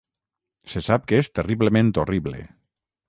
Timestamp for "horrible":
2.05-2.45